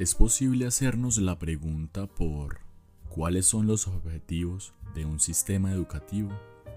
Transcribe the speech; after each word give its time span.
Es 0.00 0.14
posible 0.14 0.66
hacernos 0.66 1.18
la 1.18 1.38
pregunta 1.38 2.06
por 2.06 2.60
cuáles 3.10 3.44
son 3.44 3.66
los 3.66 3.86
objetivos 3.86 4.72
de 4.94 5.04
un 5.04 5.20
sistema 5.20 5.72
educativo. 5.72 6.30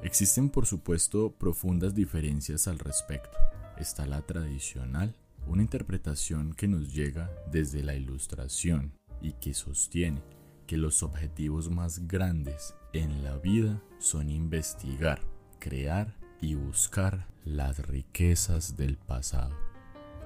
Existen 0.04 0.50
por 0.50 0.66
supuesto 0.66 1.32
profundas 1.32 1.96
diferencias 1.96 2.68
al 2.68 2.80
respecto. 2.80 3.38
Está 3.78 4.05
la 4.08 4.23
tradicional, 4.23 5.16
una 5.48 5.62
interpretación 5.62 6.54
que 6.54 6.68
nos 6.68 6.94
llega 6.94 7.32
desde 7.50 7.82
la 7.82 7.96
ilustración 7.96 8.91
y 9.22 9.32
que 9.32 9.54
sostiene 9.54 10.21
que 10.68 10.76
los 10.76 11.02
objetivos 11.02 11.70
más 11.70 12.05
grandes 12.10 12.76
en 12.92 13.24
la 13.24 13.38
vida 13.38 13.82
son 13.99 14.30
investigar, 14.30 15.21
crear 15.60 16.13
y 16.41 16.55
buscar 16.55 17.30
las 17.46 17.88
riquezas 17.88 18.76
del 18.76 18.98
pasado. 18.98 19.73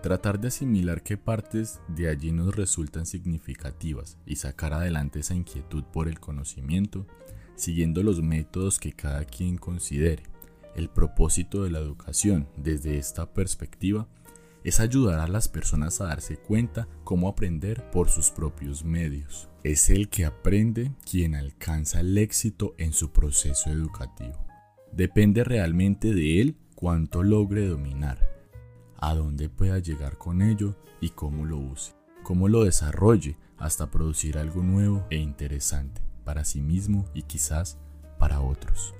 Tratar 0.01 0.39
de 0.39 0.49
asimilar 0.49 1.01
qué 1.01 1.17
partes 1.17 1.81
de 1.87 2.07
allí 2.07 2.31
nos 2.31 2.55
resultan 2.55 3.05
significativas 3.05 4.17
y 4.25 4.35
sacar 4.35 4.73
adelante 4.73 5.19
esa 5.19 5.33
inquietud 5.33 5.83
por 5.83 6.07
el 6.07 6.19
conocimiento, 6.19 7.07
siguiendo 7.55 8.03
los 8.03 8.21
métodos 8.21 8.79
que 8.79 8.93
cada 8.93 9.25
quien 9.25 9.57
considere. 9.57 10.23
El 10.75 10.89
propósito 10.89 11.63
de 11.63 11.71
la 11.71 11.79
educación 11.79 12.47
desde 12.55 12.97
esta 12.97 13.33
perspectiva 13.33 14.07
es 14.63 14.79
ayudar 14.79 15.19
a 15.19 15.27
las 15.27 15.47
personas 15.47 15.99
a 15.99 16.05
darse 16.05 16.37
cuenta 16.37 16.87
cómo 17.03 17.27
aprender 17.27 17.89
por 17.89 18.09
sus 18.09 18.29
propios 18.29 18.85
medios. 18.85 19.49
Es 19.63 19.89
el 19.89 20.09
que 20.09 20.25
aprende 20.25 20.91
quien 21.09 21.35
alcanza 21.35 22.01
el 22.01 22.17
éxito 22.17 22.75
en 22.77 22.93
su 22.93 23.11
proceso 23.11 23.71
educativo. 23.71 24.45
Depende 24.91 25.43
realmente 25.43 26.13
de 26.13 26.41
él 26.41 26.55
cuánto 26.75 27.23
logre 27.23 27.67
dominar, 27.67 28.36
a 28.97 29.13
dónde 29.13 29.49
pueda 29.49 29.79
llegar 29.79 30.17
con 30.17 30.41
ello 30.41 30.75
y 31.01 31.09
cómo 31.09 31.45
lo 31.45 31.57
use, 31.57 31.93
cómo 32.23 32.47
lo 32.47 32.63
desarrolle 32.63 33.37
hasta 33.57 33.89
producir 33.91 34.37
algo 34.37 34.63
nuevo 34.63 35.05
e 35.09 35.17
interesante 35.17 36.01
para 36.23 36.45
sí 36.45 36.61
mismo 36.61 37.05
y 37.13 37.23
quizás 37.23 37.77
para 38.19 38.41
otros. 38.41 38.93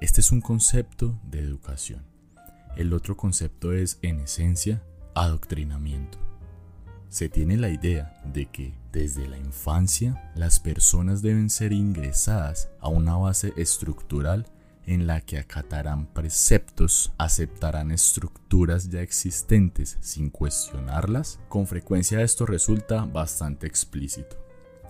Este 0.00 0.20
es 0.20 0.30
un 0.30 0.40
concepto 0.40 1.18
de 1.30 1.40
educación. 1.40 2.04
El 2.76 2.92
otro 2.92 3.16
concepto 3.16 3.72
es, 3.72 3.98
en 4.02 4.20
esencia, 4.20 4.82
adoctrinamiento. 5.14 6.18
Se 7.08 7.28
tiene 7.28 7.56
la 7.56 7.70
idea 7.70 8.20
de 8.24 8.46
que 8.46 8.74
desde 8.92 9.26
la 9.28 9.38
infancia 9.38 10.32
las 10.34 10.60
personas 10.60 11.22
deben 11.22 11.48
ser 11.48 11.72
ingresadas 11.72 12.68
a 12.80 12.88
una 12.88 13.16
base 13.16 13.54
estructural 13.56 14.46
en 14.86 15.06
la 15.06 15.20
que 15.20 15.38
acatarán 15.38 16.06
preceptos, 16.06 17.12
aceptarán 17.18 17.90
estructuras 17.90 18.88
ya 18.88 19.02
existentes 19.02 19.98
sin 20.00 20.30
cuestionarlas, 20.30 21.40
con 21.48 21.66
frecuencia 21.66 22.22
esto 22.22 22.46
resulta 22.46 23.04
bastante 23.04 23.66
explícito. 23.66 24.36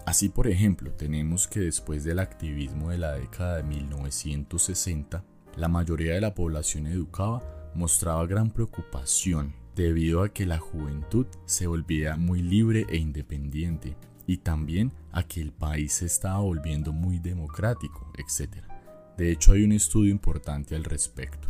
Así, 0.04 0.28
por 0.28 0.46
ejemplo, 0.46 0.92
tenemos 0.92 1.48
que 1.48 1.60
después 1.60 2.04
del 2.04 2.20
activismo 2.20 2.90
de 2.90 2.98
la 2.98 3.12
década 3.12 3.56
de 3.56 3.64
1960, 3.64 5.24
la 5.56 5.68
mayoría 5.68 6.14
de 6.14 6.20
la 6.20 6.34
población 6.34 6.86
educada 6.86 7.42
mostraba 7.74 8.26
gran 8.26 8.50
preocupación 8.50 9.54
debido 9.74 10.22
a 10.22 10.28
que 10.28 10.46
la 10.46 10.58
juventud 10.58 11.26
se 11.44 11.66
volvía 11.66 12.16
muy 12.16 12.40
libre 12.40 12.86
e 12.88 12.96
independiente 12.96 13.96
y 14.26 14.38
también 14.38 14.92
a 15.12 15.22
que 15.22 15.40
el 15.40 15.52
país 15.52 15.94
se 15.94 16.06
estaba 16.06 16.38
volviendo 16.38 16.92
muy 16.92 17.18
democrático, 17.18 18.12
etc. 18.16 18.75
De 19.16 19.32
hecho, 19.32 19.52
hay 19.52 19.64
un 19.64 19.72
estudio 19.72 20.10
importante 20.10 20.76
al 20.76 20.84
respecto, 20.84 21.48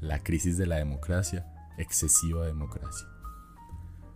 la 0.00 0.22
crisis 0.22 0.56
de 0.56 0.66
la 0.66 0.76
democracia, 0.76 1.46
excesiva 1.76 2.46
democracia, 2.46 3.06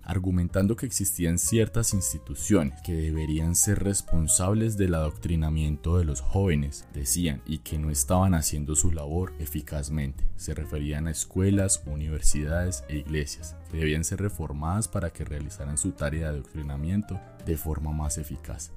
argumentando 0.02 0.76
que 0.76 0.86
existían 0.86 1.38
ciertas 1.38 1.92
instituciones 1.92 2.80
que 2.80 2.94
deberían 2.94 3.54
ser 3.54 3.82
responsables 3.82 4.78
del 4.78 4.94
adoctrinamiento 4.94 5.98
de 5.98 6.04
los 6.04 6.22
jóvenes, 6.22 6.86
decían, 6.94 7.42
y 7.44 7.58
que 7.58 7.78
no 7.78 7.90
estaban 7.90 8.34
haciendo 8.34 8.76
su 8.76 8.90
labor 8.90 9.34
eficazmente. 9.40 10.24
Se 10.36 10.54
referían 10.54 11.06
a 11.06 11.10
escuelas, 11.10 11.82
universidades 11.84 12.82
e 12.88 12.96
iglesias, 12.96 13.56
que 13.70 13.76
debían 13.76 14.04
ser 14.04 14.22
reformadas 14.22 14.88
para 14.88 15.10
que 15.10 15.24
realizaran 15.24 15.76
su 15.76 15.92
tarea 15.92 16.30
de 16.30 16.38
adoctrinamiento 16.38 17.20
de 17.44 17.58
forma 17.58 17.92
más 17.92 18.16
eficaz. 18.16 18.72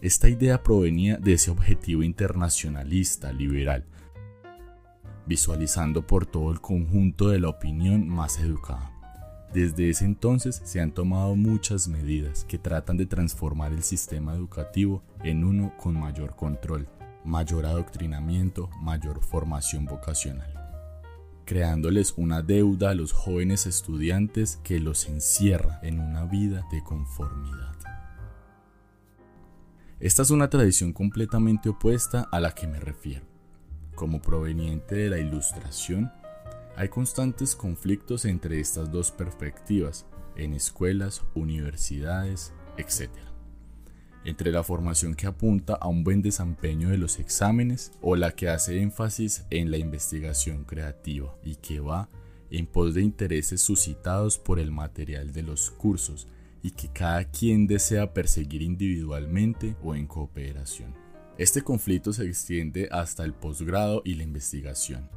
Esta 0.00 0.28
idea 0.28 0.62
provenía 0.62 1.16
de 1.16 1.34
ese 1.34 1.50
objetivo 1.50 2.02
internacionalista 2.02 3.32
liberal, 3.32 3.84
visualizando 5.26 6.06
por 6.06 6.26
todo 6.26 6.52
el 6.52 6.60
conjunto 6.60 7.28
de 7.28 7.40
la 7.40 7.48
opinión 7.48 8.08
más 8.08 8.38
educada. 8.38 8.90
Desde 9.54 9.88
ese 9.88 10.04
entonces 10.04 10.60
se 10.64 10.80
han 10.80 10.90
tomado 10.92 11.36
muchas 11.36 11.86
medidas 11.86 12.44
que 12.44 12.58
tratan 12.58 12.96
de 12.96 13.06
transformar 13.06 13.72
el 13.72 13.84
sistema 13.84 14.34
educativo 14.34 15.02
en 15.22 15.44
uno 15.44 15.72
con 15.78 15.94
mayor 15.94 16.34
control, 16.34 16.88
mayor 17.24 17.64
adoctrinamiento, 17.64 18.68
mayor 18.82 19.22
formación 19.22 19.84
vocacional, 19.84 20.52
creándoles 21.44 22.14
una 22.16 22.42
deuda 22.42 22.90
a 22.90 22.94
los 22.94 23.12
jóvenes 23.12 23.66
estudiantes 23.66 24.58
que 24.64 24.80
los 24.80 25.08
encierra 25.08 25.78
en 25.82 26.00
una 26.00 26.24
vida 26.24 26.66
de 26.72 26.82
conformidad. 26.82 27.83
Esta 30.04 30.20
es 30.20 30.28
una 30.28 30.50
tradición 30.50 30.92
completamente 30.92 31.70
opuesta 31.70 32.28
a 32.30 32.38
la 32.38 32.54
que 32.54 32.66
me 32.66 32.78
refiero. 32.78 33.24
Como 33.94 34.20
proveniente 34.20 34.96
de 34.96 35.08
la 35.08 35.18
ilustración, 35.18 36.12
hay 36.76 36.90
constantes 36.90 37.56
conflictos 37.56 38.26
entre 38.26 38.60
estas 38.60 38.92
dos 38.92 39.10
perspectivas 39.10 40.04
en 40.36 40.52
escuelas, 40.52 41.22
universidades, 41.34 42.52
etc. 42.76 43.12
Entre 44.26 44.52
la 44.52 44.62
formación 44.62 45.14
que 45.14 45.26
apunta 45.26 45.72
a 45.72 45.88
un 45.88 46.04
buen 46.04 46.20
desempeño 46.20 46.90
de 46.90 46.98
los 46.98 47.18
exámenes 47.18 47.90
o 48.02 48.14
la 48.14 48.32
que 48.32 48.50
hace 48.50 48.82
énfasis 48.82 49.46
en 49.48 49.70
la 49.70 49.78
investigación 49.78 50.64
creativa 50.64 51.34
y 51.42 51.54
que 51.54 51.80
va 51.80 52.10
en 52.50 52.66
pos 52.66 52.92
de 52.92 53.00
intereses 53.00 53.62
suscitados 53.62 54.36
por 54.36 54.58
el 54.58 54.70
material 54.70 55.32
de 55.32 55.44
los 55.44 55.70
cursos 55.70 56.28
y 56.64 56.70
que 56.70 56.88
cada 56.88 57.24
quien 57.26 57.66
desea 57.66 58.14
perseguir 58.14 58.62
individualmente 58.62 59.76
o 59.82 59.94
en 59.94 60.06
cooperación. 60.06 60.94
Este 61.36 61.60
conflicto 61.60 62.10
se 62.14 62.24
extiende 62.24 62.88
hasta 62.90 63.22
el 63.22 63.34
posgrado 63.34 64.00
y 64.02 64.14
la 64.14 64.22
investigación. 64.22 65.10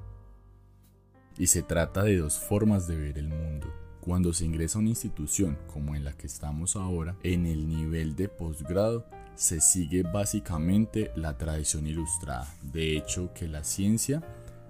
Y 1.37 1.47
se 1.47 1.63
trata 1.63 2.03
de 2.03 2.17
dos 2.17 2.37
formas 2.37 2.85
de 2.85 2.97
ver 2.97 3.17
el 3.17 3.29
mundo. 3.29 3.73
Cuando 4.01 4.33
se 4.33 4.43
ingresa 4.43 4.77
a 4.77 4.81
una 4.81 4.89
institución 4.89 5.57
como 5.67 5.95
en 5.95 6.03
la 6.03 6.11
que 6.11 6.27
estamos 6.27 6.75
ahora, 6.75 7.15
en 7.23 7.45
el 7.45 7.69
nivel 7.69 8.17
de 8.17 8.27
posgrado 8.27 9.05
se 9.35 9.61
sigue 9.61 10.03
básicamente 10.03 11.11
la 11.15 11.37
tradición 11.37 11.87
ilustrada. 11.87 12.53
De 12.61 12.97
hecho, 12.97 13.33
que 13.33 13.47
la 13.47 13.63
ciencia 13.63 14.21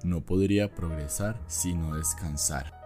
no 0.03 0.21
podría 0.21 0.75
progresar 0.75 1.41
sino 1.47 1.95
descansar 1.95 2.76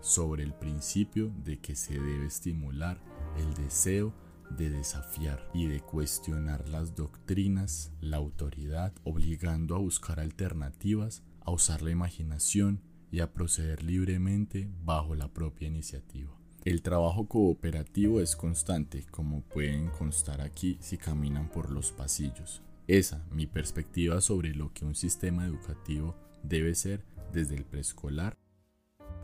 sobre 0.00 0.42
el 0.42 0.54
principio 0.54 1.32
de 1.44 1.58
que 1.58 1.76
se 1.76 1.94
debe 1.94 2.26
estimular 2.26 3.00
el 3.36 3.54
deseo 3.54 4.12
de 4.56 4.70
desafiar 4.70 5.48
y 5.54 5.66
de 5.66 5.80
cuestionar 5.80 6.68
las 6.68 6.94
doctrinas, 6.94 7.92
la 8.00 8.16
autoridad, 8.16 8.92
obligando 9.04 9.76
a 9.76 9.78
buscar 9.78 10.20
alternativas, 10.20 11.22
a 11.40 11.52
usar 11.52 11.82
la 11.82 11.90
imaginación 11.90 12.80
y 13.12 13.20
a 13.20 13.32
proceder 13.32 13.82
libremente 13.82 14.68
bajo 14.84 15.14
la 15.14 15.28
propia 15.28 15.68
iniciativa. 15.68 16.30
El 16.64 16.82
trabajo 16.82 17.26
cooperativo 17.26 18.20
es 18.20 18.36
constante, 18.36 19.06
como 19.10 19.42
pueden 19.42 19.88
constar 19.88 20.40
aquí 20.42 20.76
si 20.80 20.98
caminan 20.98 21.48
por 21.48 21.70
los 21.70 21.92
pasillos. 21.92 22.62
Esa, 22.86 23.24
mi 23.30 23.46
perspectiva 23.46 24.20
sobre 24.20 24.54
lo 24.54 24.72
que 24.72 24.84
un 24.84 24.94
sistema 24.94 25.46
educativo 25.46 26.16
debe 26.42 26.74
ser 26.74 27.04
desde 27.32 27.54
el 27.54 27.64
preescolar 27.64 28.36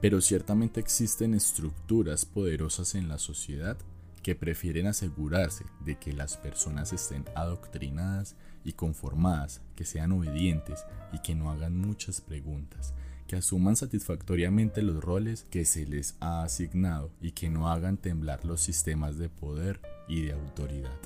pero 0.01 0.21
ciertamente 0.21 0.81
existen 0.81 1.35
estructuras 1.35 2.25
poderosas 2.25 2.95
en 2.95 3.09
la 3.09 3.19
sociedad 3.19 3.77
que 4.23 4.35
prefieren 4.35 4.89
asegurarse 4.89 5.65
de 5.85 5.97
que 5.99 6.13
las 6.13 6.37
personas 6.37 6.93
estén 6.93 7.25
adoctrinadas 7.35 8.35
y 8.65 8.73
conformadas, 8.73 9.63
que 9.77 9.85
sean 9.85 10.13
obedientes 10.13 10.85
y 11.13 11.21
que 11.21 11.35
no 11.35 11.51
hagan 11.51 11.79
muchas 11.79 12.21
preguntas, 12.21 12.93
que 13.29 13.37
asuman 13.37 13.77
satisfactoriamente 13.77 14.83
los 14.83 15.03
roles 15.03 15.47
que 15.49 15.65
se 15.65 15.87
les 15.87 16.17
ha 16.21 16.43
asignado 16.43 17.13
y 17.21 17.33
que 17.33 17.49
no 17.49 17.71
hagan 17.71 17.97
temblar 17.97 18.45
los 18.45 18.61
sistemas 18.61 19.17
de 19.17 19.29
poder 19.29 19.81
y 20.09 20.23
de 20.23 20.33
autoridad. 20.33 20.99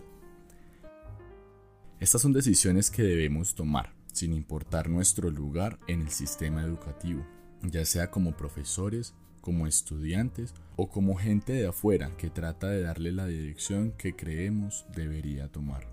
Estas 1.98 2.22
son 2.22 2.32
decisiones 2.32 2.90
que 2.90 3.02
debemos 3.02 3.54
tomar, 3.54 3.92
sin 4.12 4.32
importar 4.32 4.88
nuestro 4.88 5.30
lugar 5.30 5.78
en 5.86 6.00
el 6.00 6.08
sistema 6.08 6.62
educativo 6.62 7.26
ya 7.62 7.84
sea 7.84 8.10
como 8.10 8.36
profesores, 8.36 9.14
como 9.40 9.66
estudiantes 9.66 10.54
o 10.76 10.88
como 10.88 11.16
gente 11.16 11.52
de 11.52 11.66
afuera 11.66 12.10
que 12.16 12.30
trata 12.30 12.68
de 12.68 12.82
darle 12.82 13.12
la 13.12 13.26
dirección 13.26 13.92
que 13.92 14.14
creemos 14.14 14.86
debería 14.94 15.48
tomar. 15.48 15.88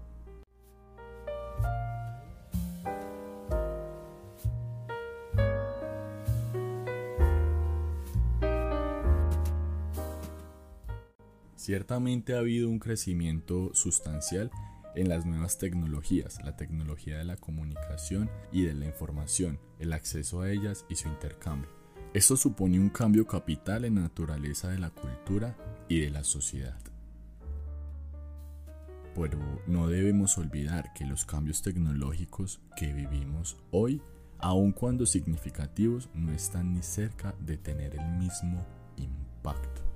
Ciertamente 11.55 12.33
ha 12.33 12.39
habido 12.39 12.69
un 12.69 12.79
crecimiento 12.79 13.71
sustancial 13.73 14.51
en 14.97 15.09
las 15.09 15.25
nuevas 15.25 15.57
tecnologías, 15.59 16.39
la 16.43 16.55
tecnología 16.55 17.19
de 17.19 17.23
la 17.23 17.37
comunicación 17.37 18.29
y 18.51 18.63
de 18.63 18.73
la 18.73 18.85
información, 18.85 19.59
el 19.79 19.93
acceso 19.93 20.41
a 20.41 20.51
ellas 20.51 20.85
y 20.89 20.95
su 20.95 21.07
intercambio. 21.07 21.69
Esto 22.13 22.35
supone 22.35 22.79
un 22.79 22.89
cambio 22.89 23.27
capital 23.27 23.85
en 23.85 23.95
la 23.95 24.01
naturaleza 24.01 24.69
de 24.69 24.79
la 24.79 24.89
cultura 24.89 25.55
y 25.87 25.99
de 25.99 26.09
la 26.09 26.23
sociedad. 26.23 26.79
Pero 29.13 29.39
no 29.67 29.87
debemos 29.87 30.37
olvidar 30.37 30.93
que 30.93 31.05
los 31.05 31.25
cambios 31.25 31.61
tecnológicos 31.61 32.59
que 32.75 32.93
vivimos 32.93 33.57
hoy, 33.71 34.01
aun 34.39 34.71
cuando 34.71 35.05
significativos, 35.05 36.09
no 36.13 36.31
están 36.31 36.73
ni 36.73 36.81
cerca 36.81 37.35
de 37.39 37.57
tener 37.57 37.95
el 37.95 38.07
mismo 38.17 38.65
impacto 38.97 39.86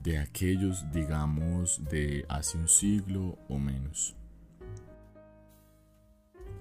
de 0.00 0.18
aquellos, 0.18 0.90
digamos, 0.92 1.82
de 1.90 2.24
hace 2.28 2.58
un 2.58 2.68
siglo 2.68 3.38
o 3.48 3.58
menos. 3.58 4.16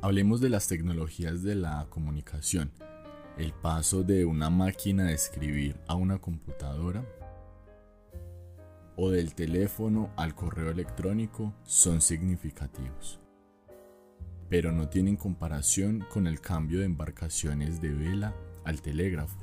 Hablemos 0.02 0.42
de 0.42 0.50
las 0.50 0.68
tecnologías 0.68 1.44
de 1.44 1.56
la 1.56 1.88
comunicación. 1.90 2.72
El 3.38 3.54
paso 3.54 4.04
de 4.04 4.26
una 4.26 4.50
máquina 4.50 5.06
de 5.06 5.14
escribir 5.14 5.80
a 5.88 5.96
una 5.96 6.20
computadora 6.20 7.06
o 8.98 9.10
del 9.10 9.34
teléfono 9.34 10.12
al 10.18 10.36
correo 10.36 10.72
electrónico 10.72 11.54
son 11.64 12.02
significativos, 12.02 13.22
pero 14.50 14.74
no 14.74 14.90
tienen 14.90 15.16
comparación 15.16 16.06
con 16.12 16.28
el 16.28 16.42
cambio 16.42 16.80
de 16.80 16.86
embarcaciones 16.86 17.82
de 17.82 17.94
vela 17.94 18.36
al 18.66 18.82
telégrafo. 18.82 19.38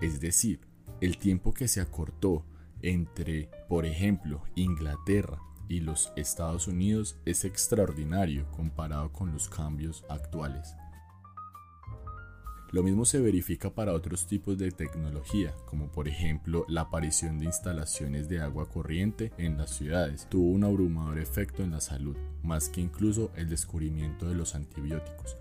Es 0.00 0.20
decir, 0.20 0.60
el 1.00 1.18
tiempo 1.18 1.54
que 1.54 1.68
se 1.68 1.80
acortó 1.80 2.44
entre, 2.82 3.48
por 3.68 3.86
ejemplo, 3.86 4.42
Inglaterra 4.54 5.38
y 5.68 5.80
los 5.80 6.12
Estados 6.16 6.66
Unidos 6.66 7.16
es 7.24 7.44
extraordinario 7.44 8.50
comparado 8.50 9.12
con 9.12 9.32
los 9.32 9.48
cambios 9.48 10.04
actuales. 10.08 10.74
Lo 12.72 12.84
mismo 12.84 13.04
se 13.04 13.18
verifica 13.18 13.70
para 13.70 13.92
otros 13.92 14.26
tipos 14.28 14.56
de 14.56 14.70
tecnología, 14.70 15.52
como 15.66 15.90
por 15.90 16.06
ejemplo 16.06 16.64
la 16.68 16.82
aparición 16.82 17.40
de 17.40 17.46
instalaciones 17.46 18.28
de 18.28 18.40
agua 18.40 18.68
corriente 18.68 19.32
en 19.38 19.58
las 19.58 19.70
ciudades. 19.70 20.28
Tuvo 20.28 20.50
un 20.50 20.62
abrumador 20.62 21.18
efecto 21.18 21.64
en 21.64 21.72
la 21.72 21.80
salud, 21.80 22.16
más 22.44 22.68
que 22.68 22.80
incluso 22.80 23.32
el 23.34 23.48
descubrimiento 23.48 24.28
de 24.28 24.36
los 24.36 24.54
antibióticos. 24.54 25.36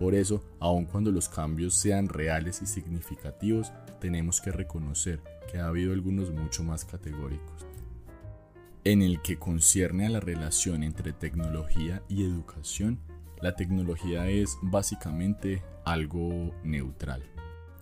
Por 0.00 0.14
eso, 0.14 0.42
aun 0.60 0.86
cuando 0.86 1.12
los 1.12 1.28
cambios 1.28 1.74
sean 1.74 2.08
reales 2.08 2.62
y 2.62 2.66
significativos, 2.66 3.70
tenemos 4.00 4.40
que 4.40 4.50
reconocer 4.50 5.20
que 5.52 5.58
ha 5.58 5.66
habido 5.66 5.92
algunos 5.92 6.30
mucho 6.30 6.64
más 6.64 6.86
categóricos. 6.86 7.66
En 8.82 9.02
el 9.02 9.20
que 9.20 9.38
concierne 9.38 10.06
a 10.06 10.08
la 10.08 10.20
relación 10.20 10.84
entre 10.84 11.12
tecnología 11.12 12.02
y 12.08 12.24
educación, 12.24 12.98
la 13.42 13.56
tecnología 13.56 14.26
es 14.26 14.56
básicamente 14.62 15.62
algo 15.84 16.54
neutral. 16.64 17.22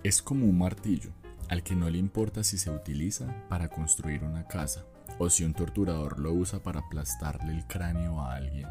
Es 0.03 0.21
como 0.21 0.45
un 0.45 0.59
martillo, 0.59 1.13
al 1.49 1.63
que 1.63 1.77
no 1.77 1.89
le 1.89 1.99
importa 1.99 2.43
si 2.43 2.59
se 2.59 2.73
utiliza 2.73 3.47
para 3.49 3.69
construir 3.69 4.25
una 4.25 4.49
casa 4.49 4.85
o 5.21 5.31
si 5.31 5.45
un 5.45 5.55
torturador 5.55 6.19
lo 6.19 6.33
usa 6.33 6.65
para 6.65 6.81
aplastarle 6.81 7.53
el 7.53 7.65
cráneo 7.69 8.21
a 8.21 8.35
alguien. 8.35 8.67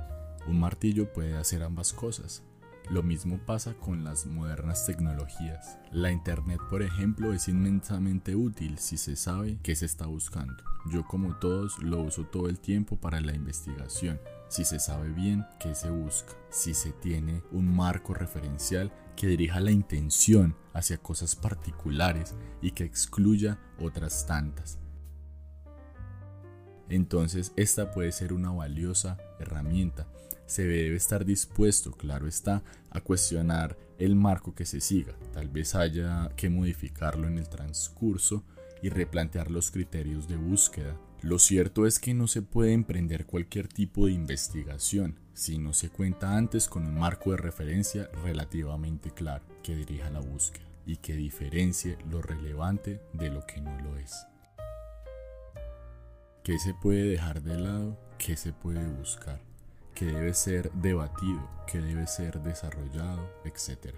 Un 0.48 0.60
martillo 0.60 1.14
puede 1.14 1.38
hacer 1.38 1.64
ambas 1.64 1.94
cosas, 1.94 2.44
lo 2.90 3.04
mismo 3.04 3.40
pasa 3.46 3.74
con 3.74 4.04
las 4.04 4.26
modernas 4.26 4.86
tecnologías. 4.86 5.78
La 5.92 6.12
Internet, 6.12 6.62
por 6.70 6.82
ejemplo, 6.82 7.34
es 7.34 7.50
inmensamente 7.50 8.36
útil 8.36 8.78
si 8.78 8.98
se 8.98 9.16
sabe 9.18 9.60
qué 9.62 9.76
se 9.76 9.86
está 9.86 10.06
buscando. 10.06 10.64
Yo 10.90 11.06
como 11.06 11.36
todos 11.36 11.82
lo 11.84 12.02
uso 12.02 12.26
todo 12.26 12.48
el 12.48 12.60
tiempo 12.60 12.96
para 12.96 13.20
la 13.20 13.36
investigación, 13.36 14.22
si 14.48 14.64
se 14.64 14.80
sabe 14.80 15.10
bien 15.10 15.46
qué 15.60 15.76
se 15.76 15.90
busca, 15.90 16.34
si 16.50 16.74
se 16.74 16.94
tiene 16.94 17.44
un 17.52 17.76
marco 17.76 18.14
referencial 18.14 18.94
que 19.18 19.28
dirija 19.28 19.60
la 19.60 19.72
intención 19.72 20.56
hacia 20.74 20.98
cosas 20.98 21.36
particulares 21.36 22.36
y 22.62 22.72
que 22.72 22.86
excluya 22.86 23.60
otras 23.80 24.26
tantas. 24.28 24.80
Entonces 26.88 27.52
esta 27.58 27.92
puede 27.92 28.14
ser 28.14 28.32
una 28.32 28.52
valiosa 28.52 29.18
herramienta 29.40 30.08
se 30.48 30.64
debe 30.64 30.96
estar 30.96 31.26
dispuesto, 31.26 31.92
claro 31.92 32.28
está, 32.28 32.64
a 32.90 33.02
cuestionar 33.02 33.78
el 34.00 34.16
marco 34.16 34.56
que 34.56 34.66
se 34.66 34.82
siga. 34.82 35.14
Tal 35.34 35.50
vez 35.50 35.76
haya 35.76 36.30
que 36.36 36.50
modificarlo 36.50 37.28
en 37.28 37.38
el 37.38 37.48
transcurso 37.50 38.44
y 38.82 38.90
replantear 38.90 39.52
los 39.52 39.72
criterios 39.72 40.28
de 40.28 40.38
búsqueda. 40.38 40.98
Lo 41.22 41.40
cierto 41.40 41.86
es 41.86 42.00
que 42.00 42.14
no 42.14 42.28
se 42.28 42.42
puede 42.42 42.74
emprender 42.74 43.26
cualquier 43.26 43.68
tipo 43.68 44.06
de 44.06 44.14
investigación 44.14 45.20
si 45.34 45.58
no 45.58 45.74
se 45.74 45.90
cuenta 45.90 46.36
antes 46.36 46.68
con 46.68 46.86
un 46.86 46.96
marco 46.96 47.32
de 47.32 47.38
referencia 47.38 48.10
relativamente 48.24 49.12
claro 49.12 49.46
que 49.62 49.76
dirija 49.76 50.10
la 50.10 50.20
búsqueda 50.20 50.66
y 50.86 50.98
que 50.98 51.16
diferencie 51.16 51.98
lo 52.10 52.22
relevante 52.22 53.02
de 53.14 53.30
lo 53.30 53.46
que 53.46 53.62
no 53.62 53.78
lo 53.82 53.98
es. 53.98 54.16
¿Qué 56.44 56.58
se 56.60 56.74
puede 56.74 57.04
dejar 57.04 57.44
de 57.44 57.60
lado? 57.60 58.00
¿Qué 58.18 58.38
se 58.38 58.54
puede 58.54 58.88
buscar? 58.88 59.47
Que 59.98 60.06
debe 60.06 60.36
ser 60.36 60.72
debatido, 60.74 61.50
que 61.66 61.80
debe 61.80 62.06
ser 62.06 62.40
desarrollado, 62.44 63.28
etc. 63.46 63.96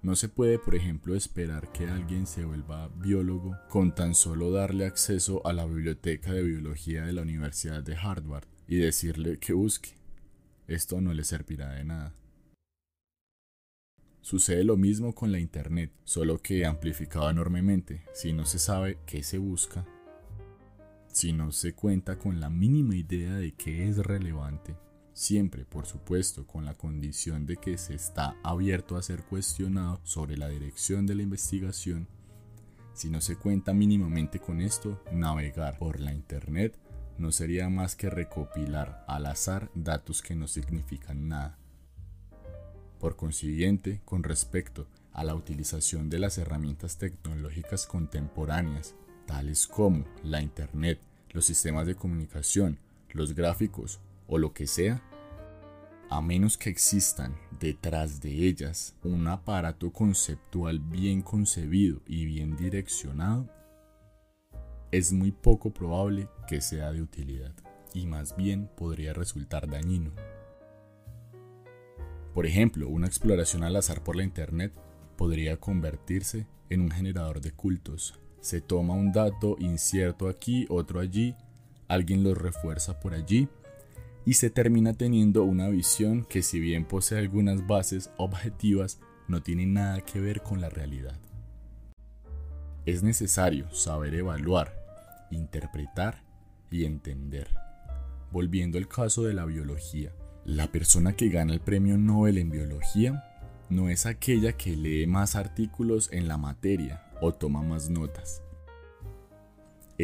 No 0.00 0.14
se 0.14 0.28
puede, 0.28 0.60
por 0.60 0.76
ejemplo, 0.76 1.16
esperar 1.16 1.72
que 1.72 1.88
alguien 1.88 2.24
se 2.24 2.44
vuelva 2.44 2.86
biólogo 2.86 3.56
con 3.68 3.96
tan 3.96 4.14
solo 4.14 4.52
darle 4.52 4.86
acceso 4.86 5.44
a 5.44 5.52
la 5.52 5.66
biblioteca 5.66 6.32
de 6.32 6.44
biología 6.44 7.04
de 7.04 7.14
la 7.14 7.22
Universidad 7.22 7.82
de 7.82 7.96
Harvard 7.96 8.46
y 8.68 8.76
decirle 8.76 9.40
que 9.40 9.54
busque. 9.54 9.90
Esto 10.68 11.00
no 11.00 11.12
le 11.14 11.24
servirá 11.24 11.70
de 11.70 11.82
nada. 11.82 12.14
Sucede 14.20 14.62
lo 14.62 14.76
mismo 14.76 15.16
con 15.16 15.32
la 15.32 15.40
Internet, 15.40 15.90
solo 16.04 16.38
que 16.38 16.64
amplificado 16.64 17.28
enormemente. 17.28 18.04
Si 18.12 18.32
no 18.32 18.44
se 18.44 18.60
sabe 18.60 19.00
qué 19.04 19.24
se 19.24 19.38
busca, 19.38 19.84
si 21.08 21.32
no 21.32 21.50
se 21.50 21.74
cuenta 21.74 22.20
con 22.20 22.38
la 22.38 22.50
mínima 22.50 22.94
idea 22.94 23.34
de 23.34 23.52
qué 23.52 23.88
es 23.88 23.98
relevante, 23.98 24.76
siempre 25.12 25.64
por 25.64 25.86
supuesto 25.86 26.46
con 26.46 26.64
la 26.64 26.74
condición 26.74 27.46
de 27.46 27.56
que 27.56 27.78
se 27.78 27.94
está 27.94 28.36
abierto 28.42 28.96
a 28.96 29.02
ser 29.02 29.24
cuestionado 29.24 30.00
sobre 30.04 30.36
la 30.36 30.48
dirección 30.48 31.06
de 31.06 31.14
la 31.14 31.22
investigación, 31.22 32.08
si 32.94 33.08
no 33.08 33.20
se 33.20 33.36
cuenta 33.36 33.72
mínimamente 33.72 34.38
con 34.38 34.60
esto, 34.60 35.02
navegar 35.12 35.78
por 35.78 35.98
la 36.00 36.12
Internet 36.12 36.78
no 37.18 37.32
sería 37.32 37.68
más 37.68 37.96
que 37.96 38.10
recopilar 38.10 39.04
al 39.06 39.26
azar 39.26 39.70
datos 39.74 40.22
que 40.22 40.34
no 40.34 40.48
significan 40.48 41.28
nada. 41.28 41.58
Por 42.98 43.16
consiguiente, 43.16 44.00
con 44.04 44.22
respecto 44.22 44.86
a 45.12 45.24
la 45.24 45.34
utilización 45.34 46.10
de 46.10 46.18
las 46.18 46.38
herramientas 46.38 46.98
tecnológicas 46.98 47.86
contemporáneas, 47.86 48.94
tales 49.26 49.66
como 49.66 50.04
la 50.22 50.42
Internet, 50.42 51.00
los 51.30 51.44
sistemas 51.44 51.86
de 51.86 51.94
comunicación, 51.94 52.78
los 53.10 53.34
gráficos 53.34 54.00
o 54.32 54.38
lo 54.38 54.54
que 54.54 54.66
sea, 54.66 55.02
a 56.08 56.22
menos 56.22 56.56
que 56.56 56.70
existan 56.70 57.36
detrás 57.60 58.22
de 58.22 58.30
ellas 58.48 58.96
un 59.04 59.28
aparato 59.28 59.92
conceptual 59.92 60.78
bien 60.78 61.20
concebido 61.20 62.00
y 62.06 62.24
bien 62.24 62.56
direccionado, 62.56 63.46
es 64.90 65.12
muy 65.12 65.32
poco 65.32 65.74
probable 65.74 66.28
que 66.48 66.62
sea 66.62 66.92
de 66.92 67.02
utilidad 67.02 67.52
y 67.92 68.06
más 68.06 68.34
bien 68.34 68.70
podría 68.74 69.12
resultar 69.12 69.68
dañino. 69.68 70.12
Por 72.32 72.46
ejemplo, 72.46 72.88
una 72.88 73.08
exploración 73.08 73.64
al 73.64 73.76
azar 73.76 74.02
por 74.02 74.16
la 74.16 74.24
Internet 74.24 74.72
podría 75.18 75.58
convertirse 75.58 76.46
en 76.70 76.80
un 76.80 76.90
generador 76.90 77.42
de 77.42 77.52
cultos. 77.52 78.18
Se 78.40 78.62
toma 78.62 78.94
un 78.94 79.12
dato 79.12 79.56
incierto 79.58 80.26
aquí, 80.26 80.64
otro 80.70 81.00
allí, 81.00 81.36
alguien 81.86 82.24
lo 82.24 82.34
refuerza 82.34 82.98
por 82.98 83.12
allí 83.12 83.46
y 84.24 84.34
se 84.34 84.50
termina 84.50 84.92
teniendo 84.94 85.44
una 85.44 85.68
visión 85.68 86.24
que 86.24 86.42
si 86.42 86.60
bien 86.60 86.84
posee 86.84 87.18
algunas 87.18 87.66
bases 87.66 88.10
objetivas, 88.16 89.00
no 89.28 89.42
tiene 89.42 89.66
nada 89.66 90.00
que 90.02 90.20
ver 90.20 90.42
con 90.42 90.60
la 90.60 90.68
realidad. 90.68 91.18
Es 92.86 93.02
necesario 93.02 93.70
saber 93.72 94.14
evaluar, 94.14 94.74
interpretar 95.30 96.22
y 96.70 96.84
entender. 96.84 97.48
Volviendo 98.30 98.78
al 98.78 98.88
caso 98.88 99.24
de 99.24 99.34
la 99.34 99.44
biología, 99.44 100.12
la 100.44 100.70
persona 100.70 101.14
que 101.14 101.28
gana 101.28 101.52
el 101.52 101.60
premio 101.60 101.98
Nobel 101.98 102.38
en 102.38 102.50
biología 102.50 103.24
no 103.70 103.88
es 103.88 104.06
aquella 104.06 104.52
que 104.52 104.76
lee 104.76 105.06
más 105.06 105.36
artículos 105.36 106.08
en 106.12 106.28
la 106.28 106.36
materia 106.36 107.04
o 107.20 107.32
toma 107.32 107.62
más 107.62 107.88
notas 107.90 108.42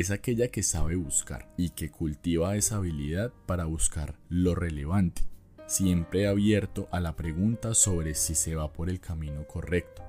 es 0.00 0.12
aquella 0.12 0.48
que 0.48 0.62
sabe 0.62 0.94
buscar 0.94 1.52
y 1.56 1.70
que 1.70 1.90
cultiva 1.90 2.54
esa 2.54 2.76
habilidad 2.76 3.32
para 3.46 3.64
buscar 3.64 4.14
lo 4.28 4.54
relevante, 4.54 5.22
siempre 5.66 6.28
abierto 6.28 6.86
a 6.92 7.00
la 7.00 7.16
pregunta 7.16 7.74
sobre 7.74 8.14
si 8.14 8.36
se 8.36 8.54
va 8.54 8.72
por 8.72 8.90
el 8.90 9.00
camino 9.00 9.44
correcto. 9.48 10.04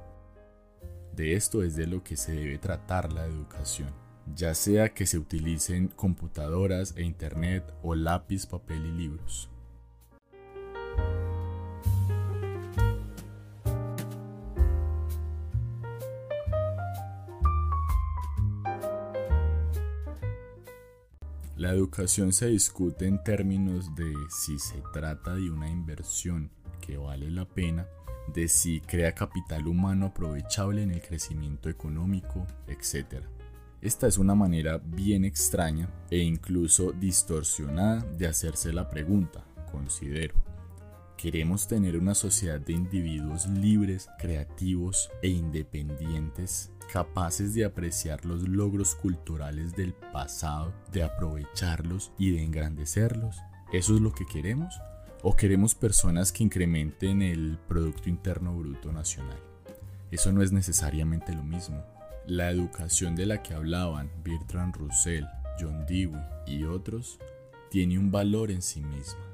De 1.16 1.34
esto 1.34 1.64
es 1.64 1.76
de 1.76 1.88
lo 1.88 2.04
que 2.04 2.18
se 2.18 2.34
debe 2.34 2.60
tratar 2.60 3.12
la 3.12 3.26
educación, 3.26 3.90
ya 4.36 4.54
sea 4.54 4.94
que 4.94 5.08
se 5.08 5.18
utilicen 5.18 5.88
computadoras 5.88 6.94
e 6.96 7.02
internet 7.02 7.64
o 7.82 7.96
lápiz, 7.96 8.46
papel 8.46 8.86
y 8.86 8.92
libros. 8.92 9.50
La 21.60 21.72
educación 21.72 22.32
se 22.32 22.48
discute 22.48 23.06
en 23.06 23.22
términos 23.22 23.94
de 23.94 24.14
si 24.30 24.58
se 24.60 24.82
trata 24.94 25.36
de 25.36 25.52
una 25.52 25.70
inversión 25.70 26.50
que 26.80 26.96
vale 26.96 27.30
la 27.30 27.44
pena, 27.44 27.86
de 28.34 28.48
si 28.48 28.80
crea 28.80 29.14
capital 29.14 29.68
humano 29.68 30.06
aprovechable 30.06 30.84
en 30.84 30.92
el 30.92 31.02
crecimiento 31.02 31.68
económico, 31.68 32.48
etc. 32.68 33.26
Esta 33.82 34.08
es 34.08 34.18
una 34.18 34.36
manera 34.36 34.78
bien 34.78 35.26
extraña 35.26 35.90
e 36.10 36.20
incluso 36.20 36.94
distorsionada 36.94 38.06
de 38.18 38.28
hacerse 38.28 38.72
la 38.72 38.90
pregunta, 38.90 39.44
considero. 39.70 40.49
Queremos 41.20 41.68
tener 41.68 41.98
una 41.98 42.16
sociedad 42.16 42.62
de 42.62 42.72
individuos 42.72 43.46
libres, 43.50 44.08
creativos 44.18 45.12
e 45.22 45.28
independientes 45.28 46.72
capaces 46.94 47.54
de 47.54 47.66
apreciar 47.66 48.26
los 48.26 48.48
logros 48.48 48.96
culturales 48.96 49.76
del 49.76 49.92
pasado, 49.92 50.74
de 50.94 51.04
aprovecharlos 51.04 52.14
y 52.18 52.32
de 52.32 52.42
engrandecerlos. 52.42 53.36
¿Eso 53.74 53.96
es 53.96 54.02
lo 54.02 54.14
que 54.14 54.26
queremos? 54.26 54.74
¿O 55.22 55.36
queremos 55.36 55.76
personas 55.76 56.32
que 56.32 56.46
incrementen 56.46 57.22
el 57.22 57.60
Producto 57.68 58.08
Interno 58.08 58.58
Bruto 58.58 58.94
Nacional? 58.94 59.42
Eso 60.12 60.32
no 60.32 60.42
es 60.42 60.54
necesariamente 60.54 61.34
lo 61.34 61.44
mismo. 61.44 61.84
La 62.28 62.50
educación 62.50 63.18
de 63.18 63.26
la 63.26 63.44
que 63.44 63.54
hablaban 63.54 64.10
Bertrand 64.24 64.74
Russell, 64.74 65.26
John 65.60 65.86
Dewey 65.86 66.24
y 66.48 66.64
otros 66.64 67.20
tiene 67.70 68.00
un 68.00 68.10
valor 68.10 68.52
en 68.52 68.62
sí 68.62 68.80
misma. 68.80 69.29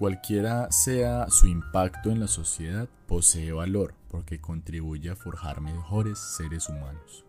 Cualquiera 0.00 0.72
sea 0.72 1.28
su 1.28 1.46
impacto 1.46 2.10
en 2.10 2.20
la 2.20 2.26
sociedad, 2.26 2.88
posee 3.06 3.52
valor 3.52 3.92
porque 4.08 4.40
contribuye 4.40 5.10
a 5.10 5.14
forjar 5.14 5.60
mejores 5.60 6.18
seres 6.18 6.70
humanos. 6.70 7.26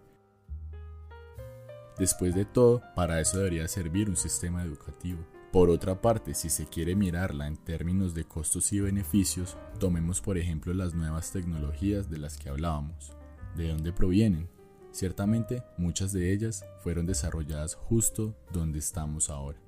Después 1.98 2.34
de 2.34 2.46
todo, 2.46 2.82
para 2.96 3.20
eso 3.20 3.40
debería 3.40 3.68
servir 3.68 4.10
un 4.10 4.16
sistema 4.16 4.64
educativo. 4.64 5.20
Por 5.52 5.70
otra 5.70 6.02
parte, 6.02 6.34
si 6.34 6.50
se 6.50 6.66
quiere 6.66 6.96
mirarla 6.96 7.46
en 7.46 7.58
términos 7.58 8.14
de 8.14 8.24
costos 8.24 8.72
y 8.72 8.80
beneficios, 8.80 9.58
tomemos 9.78 10.22
por 10.22 10.38
ejemplo 10.38 10.74
las 10.74 10.94
nuevas 10.94 11.34
tecnologías 11.34 12.10
de 12.10 12.20
las 12.20 12.38
que 12.38 12.48
hablábamos. 12.48 13.12
¿De 13.58 13.68
dónde 13.68 13.92
provienen? 13.92 14.48
Ciertamente, 14.94 15.62
muchas 15.78 16.14
de 16.14 16.32
ellas 16.32 16.64
fueron 16.82 17.06
desarrolladas 17.06 17.76
justo 17.76 18.34
donde 18.54 18.80
estamos 18.80 19.30
ahora. 19.30 19.60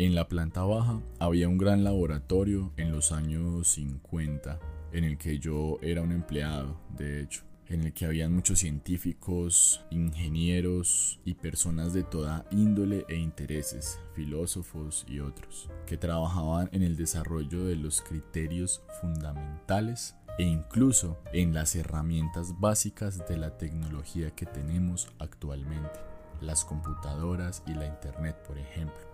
En 0.00 0.14
la 0.14 0.28
planta 0.28 0.62
baja 0.62 1.02
había 1.18 1.48
un 1.48 1.58
gran 1.58 1.82
laboratorio 1.82 2.72
en 2.76 2.92
los 2.92 3.10
años 3.10 3.66
50, 3.66 4.60
en 4.92 5.02
el 5.02 5.18
que 5.18 5.40
yo 5.40 5.78
era 5.82 6.02
un 6.02 6.12
empleado, 6.12 6.76
de 6.96 7.20
hecho, 7.20 7.42
en 7.66 7.82
el 7.82 7.92
que 7.92 8.06
habían 8.06 8.32
muchos 8.32 8.60
científicos, 8.60 9.84
ingenieros 9.90 11.18
y 11.24 11.34
personas 11.34 11.94
de 11.94 12.04
toda 12.04 12.46
índole 12.52 13.06
e 13.08 13.16
intereses, 13.16 13.98
filósofos 14.14 15.04
y 15.08 15.18
otros, 15.18 15.68
que 15.84 15.96
trabajaban 15.96 16.68
en 16.70 16.84
el 16.84 16.96
desarrollo 16.96 17.64
de 17.64 17.74
los 17.74 18.00
criterios 18.00 18.84
fundamentales 19.00 20.14
e 20.38 20.44
incluso 20.44 21.18
en 21.32 21.52
las 21.54 21.74
herramientas 21.74 22.54
básicas 22.60 23.26
de 23.26 23.36
la 23.36 23.58
tecnología 23.58 24.30
que 24.30 24.46
tenemos 24.46 25.08
actualmente, 25.18 25.98
las 26.40 26.64
computadoras 26.64 27.64
y 27.66 27.74
la 27.74 27.88
Internet, 27.88 28.36
por 28.46 28.58
ejemplo 28.58 29.07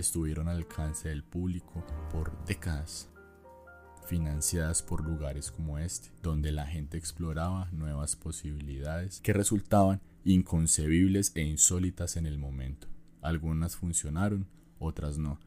estuvieron 0.00 0.48
al 0.48 0.58
alcance 0.58 1.08
del 1.08 1.24
público 1.24 1.84
por 2.10 2.44
décadas, 2.44 3.08
financiadas 4.06 4.82
por 4.82 5.04
lugares 5.04 5.50
como 5.50 5.78
este, 5.78 6.10
donde 6.22 6.52
la 6.52 6.66
gente 6.66 6.96
exploraba 6.96 7.68
nuevas 7.72 8.16
posibilidades 8.16 9.20
que 9.20 9.32
resultaban 9.32 10.00
inconcebibles 10.24 11.32
e 11.34 11.42
insólitas 11.42 12.16
en 12.16 12.26
el 12.26 12.38
momento. 12.38 12.88
Algunas 13.20 13.76
funcionaron, 13.76 14.46
otras 14.78 15.18
no. 15.18 15.38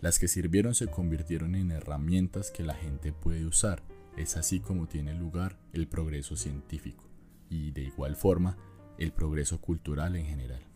Las 0.00 0.18
que 0.18 0.28
sirvieron 0.28 0.74
se 0.74 0.88
convirtieron 0.88 1.54
en 1.54 1.70
herramientas 1.70 2.50
que 2.50 2.64
la 2.64 2.74
gente 2.74 3.12
puede 3.12 3.46
usar. 3.46 3.82
Es 4.16 4.36
así 4.36 4.60
como 4.60 4.86
tiene 4.86 5.14
lugar 5.14 5.58
el 5.72 5.86
progreso 5.86 6.36
científico 6.36 7.04
y 7.48 7.70
de 7.72 7.82
igual 7.82 8.16
forma 8.16 8.56
el 8.98 9.12
progreso 9.12 9.60
cultural 9.60 10.16
en 10.16 10.26
general. 10.26 10.69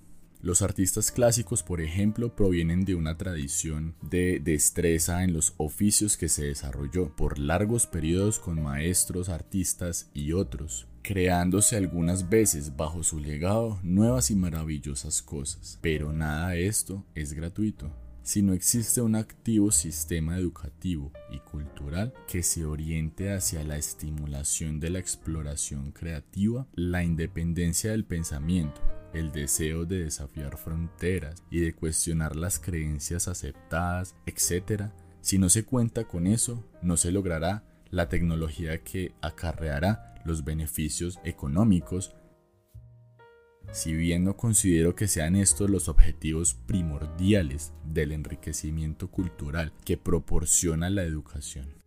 Los 0.44 0.60
artistas 0.60 1.10
clásicos, 1.10 1.62
por 1.62 1.80
ejemplo, 1.80 2.36
provienen 2.36 2.84
de 2.84 2.94
una 2.94 3.16
tradición 3.16 3.94
de 4.02 4.42
destreza 4.44 5.24
en 5.24 5.32
los 5.32 5.54
oficios 5.56 6.18
que 6.18 6.28
se 6.28 6.44
desarrolló 6.44 7.16
por 7.16 7.38
largos 7.38 7.86
periodos 7.86 8.40
con 8.40 8.62
maestros, 8.62 9.30
artistas 9.30 10.10
y 10.12 10.32
otros, 10.32 10.86
creándose 11.00 11.78
algunas 11.78 12.28
veces 12.28 12.76
bajo 12.76 13.02
su 13.02 13.20
legado 13.20 13.80
nuevas 13.82 14.30
y 14.30 14.36
maravillosas 14.36 15.22
cosas. 15.22 15.78
Pero 15.80 16.12
nada 16.12 16.50
de 16.50 16.66
esto 16.66 17.06
es 17.14 17.32
gratuito. 17.32 17.90
Si 18.22 18.42
no 18.42 18.52
existe 18.52 19.00
un 19.00 19.16
activo 19.16 19.72
sistema 19.72 20.36
educativo 20.36 21.10
y 21.30 21.38
cultural 21.38 22.12
que 22.28 22.42
se 22.42 22.66
oriente 22.66 23.32
hacia 23.32 23.64
la 23.64 23.78
estimulación 23.78 24.78
de 24.78 24.90
la 24.90 24.98
exploración 24.98 25.90
creativa, 25.92 26.66
la 26.74 27.02
independencia 27.02 27.92
del 27.92 28.04
pensamiento, 28.04 28.82
el 29.14 29.32
deseo 29.32 29.86
de 29.86 30.04
desafiar 30.04 30.56
fronteras 30.58 31.42
y 31.50 31.60
de 31.60 31.72
cuestionar 31.72 32.36
las 32.36 32.58
creencias 32.58 33.28
aceptadas, 33.28 34.16
etc., 34.26 34.90
si 35.20 35.38
no 35.38 35.48
se 35.48 35.64
cuenta 35.64 36.04
con 36.04 36.26
eso, 36.26 36.68
no 36.82 36.98
se 36.98 37.10
logrará 37.10 37.64
la 37.90 38.10
tecnología 38.10 38.82
que 38.82 39.14
acarreará 39.22 40.20
los 40.26 40.44
beneficios 40.44 41.18
económicos. 41.24 42.14
Si 43.72 43.94
bien 43.94 44.24
no 44.24 44.36
considero 44.36 44.94
que 44.94 45.08
sean 45.08 45.36
estos 45.36 45.70
los 45.70 45.88
objetivos 45.88 46.54
primordiales 46.66 47.72
del 47.84 48.12
enriquecimiento 48.12 49.10
cultural 49.10 49.72
que 49.84 49.96
proporciona 49.96 50.90
la 50.90 51.04
educación. 51.04 51.83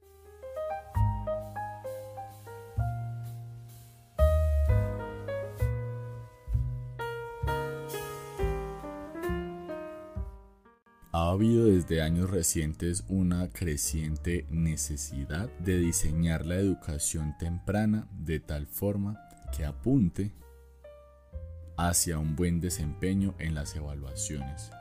Habido 11.38 11.68
desde 11.68 12.02
años 12.02 12.32
recientes 12.32 13.04
una 13.08 13.50
creciente 13.50 14.48
necesidad 14.50 15.48
de 15.60 15.78
diseñar 15.78 16.48
la 16.48 16.56
educación 16.56 17.36
temprana 17.38 18.08
de 18.12 18.40
tal 18.40 18.66
forma 18.66 19.20
que 19.56 19.64
apunte 19.64 20.32
hacia 21.78 22.18
un 22.18 22.36
buen 22.36 22.60
desempeño 22.60 23.36
en 23.38 23.54
las 23.54 23.76
evaluaciones. 23.76 24.72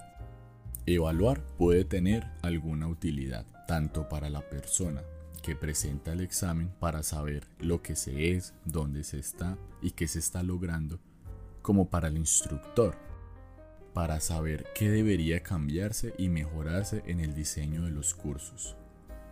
Evaluar 0.86 1.42
puede 1.58 1.84
tener 1.84 2.24
alguna 2.40 2.88
utilidad, 2.88 3.44
tanto 3.68 4.08
para 4.08 4.30
la 4.30 4.40
persona 4.48 5.02
que 5.42 5.56
presenta 5.56 6.14
el 6.14 6.22
examen 6.22 6.72
para 6.80 7.02
saber 7.02 7.46
lo 7.58 7.82
que 7.82 7.96
se 7.96 8.34
es, 8.34 8.54
dónde 8.64 9.04
se 9.04 9.18
está 9.18 9.58
y 9.82 9.90
qué 9.90 10.08
se 10.08 10.20
está 10.20 10.42
logrando, 10.42 11.00
como 11.60 11.90
para 11.90 12.08
el 12.08 12.16
instructor 12.16 12.96
para 13.96 14.20
saber 14.20 14.66
qué 14.74 14.90
debería 14.90 15.42
cambiarse 15.42 16.12
y 16.18 16.28
mejorarse 16.28 17.02
en 17.06 17.18
el 17.18 17.34
diseño 17.34 17.84
de 17.84 17.90
los 17.90 18.14
cursos. 18.14 18.76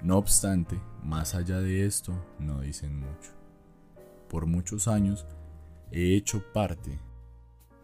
No 0.00 0.16
obstante, 0.16 0.80
más 1.02 1.35
allá 1.35 1.61
de 1.61 1.85
esto, 1.85 2.14
no 2.38 2.62
dicen 2.62 2.99
mucho. 2.99 3.33
Por 4.26 4.47
muchos 4.47 4.88
años 4.88 5.26
he 5.92 6.14
hecho 6.14 6.42
parte 6.54 6.99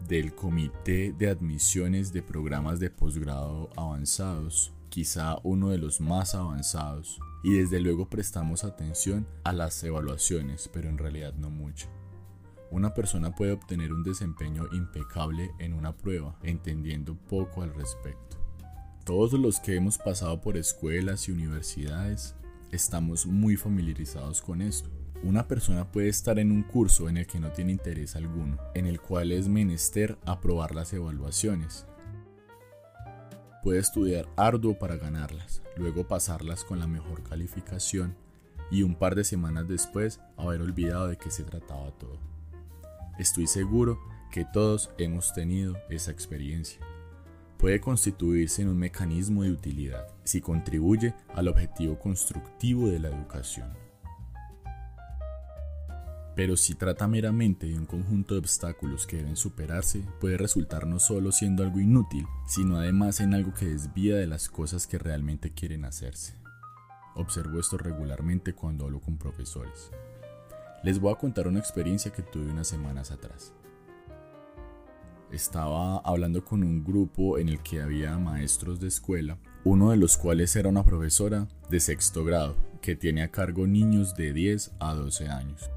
del 0.09 0.33
comité 0.33 1.13
de 1.15 1.29
admisiones 1.29 2.11
de 2.13 2.23
programas 2.23 2.79
de 2.79 2.89
posgrado 2.89 3.69
avanzados, 3.77 4.73
quizá 4.89 5.37
uno 5.43 5.69
de 5.69 5.77
los 5.77 6.01
más 6.01 6.33
avanzados, 6.33 7.19
y 7.43 7.53
desde 7.53 7.79
luego 7.79 8.09
prestamos 8.09 8.63
atención 8.63 9.27
a 9.43 9.53
las 9.53 9.83
evaluaciones, 9.83 10.67
pero 10.73 10.89
en 10.89 10.97
realidad 10.97 11.35
no 11.35 11.51
mucho. 11.51 12.00
Una 12.71 12.93
persona 12.93 13.35
puede 13.35 13.51
obtener 13.51 13.91
un 13.91 14.01
desempeño 14.01 14.65
impecable 14.71 15.51
en 15.59 15.73
una 15.73 15.91
prueba, 15.91 16.37
entendiendo 16.41 17.15
poco 17.15 17.63
al 17.63 17.73
respecto. 17.73 18.37
Todos 19.03 19.33
los 19.33 19.59
que 19.59 19.75
hemos 19.75 19.97
pasado 19.97 20.39
por 20.39 20.55
escuelas 20.55 21.27
y 21.27 21.33
universidades 21.33 22.33
estamos 22.71 23.25
muy 23.25 23.57
familiarizados 23.57 24.41
con 24.41 24.61
esto. 24.61 24.89
Una 25.21 25.49
persona 25.49 25.91
puede 25.91 26.07
estar 26.07 26.39
en 26.39 26.49
un 26.49 26.63
curso 26.63 27.09
en 27.09 27.17
el 27.17 27.27
que 27.27 27.41
no 27.41 27.51
tiene 27.51 27.73
interés 27.73 28.15
alguno, 28.15 28.57
en 28.73 28.85
el 28.85 29.01
cual 29.01 29.33
es 29.33 29.49
menester 29.49 30.17
aprobar 30.25 30.73
las 30.73 30.93
evaluaciones. 30.93 31.85
Puede 33.63 33.79
estudiar 33.79 34.29
arduo 34.37 34.79
para 34.79 34.95
ganarlas, 34.95 35.61
luego 35.75 36.07
pasarlas 36.07 36.63
con 36.63 36.79
la 36.79 36.87
mejor 36.87 37.21
calificación 37.21 38.15
y 38.71 38.83
un 38.83 38.95
par 38.95 39.15
de 39.15 39.25
semanas 39.25 39.67
después 39.67 40.21
haber 40.37 40.61
olvidado 40.61 41.09
de 41.09 41.17
qué 41.17 41.29
se 41.29 41.43
trataba 41.43 41.91
todo. 41.91 42.30
Estoy 43.21 43.45
seguro 43.45 43.99
que 44.31 44.45
todos 44.45 44.89
hemos 44.97 45.31
tenido 45.31 45.77
esa 45.91 46.09
experiencia. 46.09 46.81
Puede 47.59 47.79
constituirse 47.79 48.63
en 48.63 48.69
un 48.69 48.79
mecanismo 48.79 49.43
de 49.43 49.51
utilidad 49.51 50.07
si 50.23 50.41
contribuye 50.41 51.13
al 51.35 51.47
objetivo 51.47 51.99
constructivo 51.99 52.87
de 52.87 52.97
la 52.97 53.09
educación. 53.09 53.71
Pero 56.35 56.57
si 56.57 56.73
trata 56.73 57.07
meramente 57.07 57.67
de 57.67 57.77
un 57.77 57.85
conjunto 57.85 58.33
de 58.33 58.39
obstáculos 58.39 59.05
que 59.05 59.17
deben 59.17 59.37
superarse, 59.37 60.03
puede 60.19 60.37
resultar 60.37 60.87
no 60.87 60.97
solo 60.97 61.31
siendo 61.31 61.61
algo 61.61 61.79
inútil, 61.79 62.25
sino 62.47 62.77
además 62.77 63.19
en 63.19 63.35
algo 63.35 63.53
que 63.53 63.67
desvía 63.67 64.15
de 64.15 64.25
las 64.25 64.49
cosas 64.49 64.87
que 64.87 64.97
realmente 64.97 65.53
quieren 65.53 65.85
hacerse. 65.85 66.39
Observo 67.13 67.59
esto 67.59 67.77
regularmente 67.77 68.55
cuando 68.55 68.85
hablo 68.85 68.99
con 68.99 69.19
profesores. 69.19 69.91
Les 70.83 70.99
voy 70.99 71.13
a 71.13 71.17
contar 71.17 71.47
una 71.47 71.59
experiencia 71.59 72.11
que 72.11 72.23
tuve 72.23 72.49
unas 72.49 72.67
semanas 72.67 73.11
atrás. 73.11 73.53
Estaba 75.31 75.99
hablando 75.99 76.43
con 76.43 76.63
un 76.63 76.83
grupo 76.83 77.37
en 77.37 77.49
el 77.49 77.61
que 77.61 77.81
había 77.81 78.17
maestros 78.17 78.79
de 78.79 78.87
escuela, 78.87 79.37
uno 79.63 79.91
de 79.91 79.97
los 79.97 80.17
cuales 80.17 80.55
era 80.55 80.69
una 80.69 80.83
profesora 80.83 81.47
de 81.69 81.79
sexto 81.79 82.25
grado, 82.25 82.55
que 82.81 82.95
tiene 82.95 83.21
a 83.21 83.31
cargo 83.31 83.67
niños 83.67 84.15
de 84.15 84.33
10 84.33 84.71
a 84.79 84.95
12 84.95 85.27
años. 85.29 85.69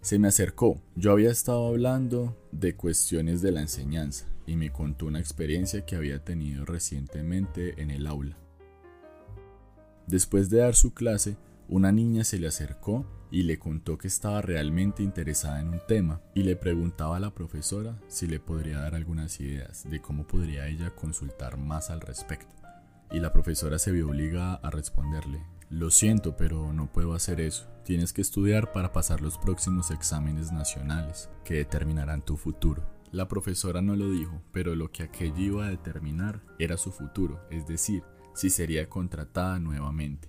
Se 0.00 0.18
me 0.18 0.28
acercó, 0.28 0.80
yo 0.94 1.12
había 1.12 1.30
estado 1.30 1.66
hablando 1.66 2.36
de 2.52 2.74
cuestiones 2.74 3.42
de 3.42 3.52
la 3.52 3.60
enseñanza 3.60 4.26
y 4.46 4.56
me 4.56 4.72
contó 4.72 5.06
una 5.06 5.20
experiencia 5.20 5.84
que 5.84 5.96
había 5.96 6.24
tenido 6.24 6.64
recientemente 6.64 7.82
en 7.82 7.90
el 7.90 8.06
aula. 8.06 8.38
Después 10.06 10.48
de 10.48 10.58
dar 10.58 10.74
su 10.74 10.94
clase, 10.94 11.36
una 11.68 11.92
niña 11.92 12.24
se 12.24 12.38
le 12.38 12.46
acercó 12.46 13.06
y 13.30 13.42
le 13.42 13.58
contó 13.58 13.98
que 13.98 14.08
estaba 14.08 14.40
realmente 14.40 15.02
interesada 15.02 15.60
en 15.60 15.68
un 15.68 15.80
tema 15.88 16.20
y 16.34 16.42
le 16.42 16.56
preguntaba 16.56 17.16
a 17.16 17.20
la 17.20 17.34
profesora 17.34 17.98
si 18.06 18.26
le 18.26 18.38
podría 18.38 18.80
dar 18.80 18.94
algunas 18.94 19.40
ideas 19.40 19.88
de 19.88 20.00
cómo 20.00 20.26
podría 20.26 20.68
ella 20.68 20.94
consultar 20.94 21.56
más 21.56 21.90
al 21.90 22.00
respecto. 22.00 22.54
Y 23.10 23.20
la 23.20 23.32
profesora 23.32 23.78
se 23.78 23.92
vio 23.92 24.08
obligada 24.08 24.54
a 24.62 24.70
responderle, 24.70 25.40
lo 25.68 25.90
siento, 25.90 26.36
pero 26.36 26.72
no 26.72 26.92
puedo 26.92 27.14
hacer 27.14 27.40
eso. 27.40 27.66
Tienes 27.84 28.12
que 28.12 28.20
estudiar 28.20 28.70
para 28.70 28.92
pasar 28.92 29.20
los 29.20 29.36
próximos 29.36 29.90
exámenes 29.90 30.52
nacionales 30.52 31.28
que 31.44 31.54
determinarán 31.54 32.24
tu 32.24 32.36
futuro. 32.36 32.84
La 33.10 33.26
profesora 33.26 33.82
no 33.82 33.96
lo 33.96 34.08
dijo, 34.10 34.42
pero 34.52 34.76
lo 34.76 34.92
que 34.92 35.02
aquello 35.02 35.38
iba 35.38 35.66
a 35.66 35.70
determinar 35.70 36.40
era 36.60 36.76
su 36.76 36.92
futuro, 36.92 37.40
es 37.50 37.66
decir, 37.66 38.04
si 38.34 38.50
sería 38.50 38.88
contratada 38.88 39.58
nuevamente. 39.58 40.28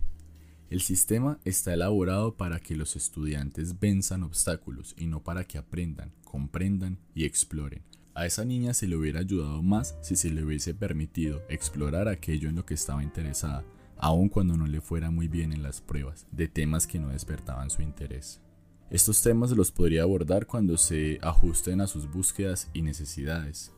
El 0.70 0.82
sistema 0.82 1.40
está 1.46 1.74
elaborado 1.74 2.36
para 2.36 2.60
que 2.60 2.76
los 2.76 2.96
estudiantes 2.96 3.80
venzan 3.80 4.24
obstáculos 4.24 4.94
y 4.98 5.08
no 5.08 5.24
para 5.24 5.46
que 5.46 5.58
aprendan, 5.58 6.12
comprendan 6.26 7.00
y 7.16 7.24
exploren. 7.24 7.84
A 8.14 8.26
esa 8.26 8.44
niña 8.44 8.74
se 8.74 8.88
le 8.88 8.98
hubiera 8.98 9.22
ayudado 9.22 9.64
más 9.64 9.96
si 10.02 10.16
se 10.16 10.30
le 10.30 10.44
hubiese 10.44 10.74
permitido 10.74 11.42
explorar 11.50 12.08
aquello 12.08 12.50
en 12.50 12.56
lo 12.56 12.66
que 12.66 12.74
estaba 12.74 13.02
interesada, 13.02 13.64
aun 13.98 14.28
cuando 14.28 14.58
no 14.58 14.68
le 14.68 14.82
fuera 14.82 15.10
muy 15.10 15.28
bien 15.28 15.54
en 15.54 15.64
las 15.64 15.80
pruebas, 15.80 16.28
de 16.32 16.48
temas 16.48 16.86
que 16.86 17.00
no 17.00 17.10
despertaban 17.10 17.70
su 17.70 17.82
interés. 17.82 18.42
Estos 18.90 19.22
temas 19.22 19.52
los 19.52 19.72
podría 19.72 20.04
abordar 20.04 20.48
cuando 20.48 20.78
se 20.78 21.20
ajusten 21.22 21.80
a 21.80 21.88
sus 21.88 22.12
búsquedas 22.12 22.70
y 22.74 22.82
necesidades, 22.82 23.72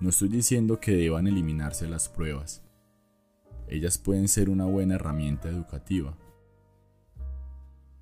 no 0.00 0.08
estoy 0.08 0.28
diciendo 0.30 0.80
que 0.80 0.92
deban 0.92 1.26
eliminarse 1.26 1.86
las 1.86 2.08
pruebas. 2.08 2.62
Ellas 3.70 3.98
pueden 3.98 4.26
ser 4.26 4.50
una 4.50 4.64
buena 4.64 4.96
herramienta 4.96 5.48
educativa, 5.48 6.18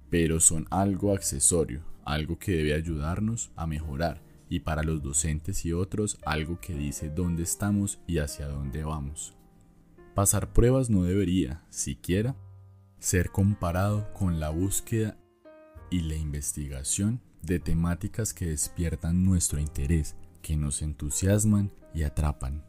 pero 0.08 0.40
son 0.40 0.66
algo 0.70 1.12
accesorio, 1.12 1.82
algo 2.06 2.38
que 2.38 2.52
debe 2.52 2.72
ayudarnos 2.72 3.50
a 3.54 3.66
mejorar 3.66 4.22
y 4.48 4.60
para 4.60 4.82
los 4.82 5.02
docentes 5.02 5.66
y 5.66 5.74
otros 5.74 6.18
algo 6.24 6.58
que 6.58 6.72
dice 6.72 7.10
dónde 7.10 7.42
estamos 7.42 8.00
y 8.06 8.16
hacia 8.16 8.48
dónde 8.48 8.82
vamos. 8.82 9.34
Pasar 10.14 10.54
pruebas 10.54 10.88
no 10.88 11.02
debería, 11.02 11.62
siquiera, 11.68 12.34
ser 12.98 13.30
comparado 13.30 14.10
con 14.14 14.40
la 14.40 14.48
búsqueda 14.48 15.18
y 15.90 16.00
la 16.00 16.16
investigación 16.16 17.20
de 17.42 17.60
temáticas 17.60 18.32
que 18.32 18.46
despiertan 18.46 19.22
nuestro 19.22 19.60
interés, 19.60 20.16
que 20.40 20.56
nos 20.56 20.80
entusiasman 20.80 21.70
y 21.92 22.04
atrapan. 22.04 22.67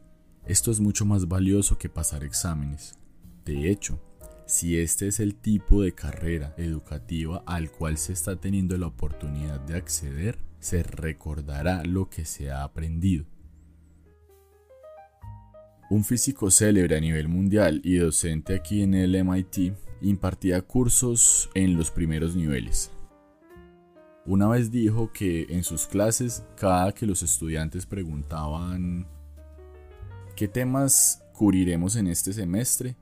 Esto 0.50 0.72
es 0.72 0.80
mucho 0.80 1.06
más 1.06 1.28
valioso 1.28 1.78
que 1.78 1.88
pasar 1.88 2.24
exámenes. 2.24 2.98
De 3.44 3.70
hecho, 3.70 4.00
si 4.46 4.80
este 4.80 5.06
es 5.06 5.20
el 5.20 5.36
tipo 5.36 5.80
de 5.80 5.92
carrera 5.92 6.54
educativa 6.56 7.44
al 7.46 7.70
cual 7.70 7.98
se 7.98 8.12
está 8.12 8.34
teniendo 8.34 8.76
la 8.76 8.88
oportunidad 8.88 9.60
de 9.60 9.76
acceder, 9.76 10.40
se 10.58 10.82
recordará 10.82 11.84
lo 11.84 12.10
que 12.10 12.24
se 12.24 12.50
ha 12.50 12.64
aprendido. 12.64 13.26
Un 15.88 16.02
físico 16.02 16.50
célebre 16.50 16.96
a 16.96 17.00
nivel 17.00 17.28
mundial 17.28 17.80
y 17.84 17.98
docente 17.98 18.56
aquí 18.56 18.82
en 18.82 18.94
el 18.94 19.24
MIT 19.24 19.72
impartía 20.00 20.62
cursos 20.62 21.48
en 21.54 21.76
los 21.76 21.92
primeros 21.92 22.34
niveles, 22.34 22.90
una 24.26 24.48
vez 24.48 24.70
dijo 24.70 25.12
que 25.12 25.46
en 25.48 25.64
sus 25.64 25.86
clases, 25.86 26.44
cada 26.56 26.92
que 26.92 27.06
los 27.06 27.22
estudiantes 27.22 27.86
preguntaban 27.86 29.06
¿qué 30.40 30.48
temas 30.48 31.22
cubriremos 31.34 31.96
en 31.96 32.06
este 32.06 32.32
semestre? 32.32 32.96